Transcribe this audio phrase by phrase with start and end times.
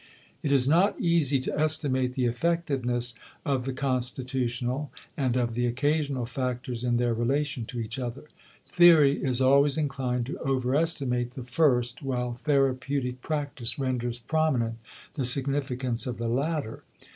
[0.41, 3.13] It is not easy to estimate the effectiveness
[3.45, 8.23] of the constitutional and of the occasional factors in their relation to each other.
[8.67, 14.79] Theory is always inclined to overestimate the first while therapeutic practice renders prominent
[15.13, 16.81] the significance of the latter.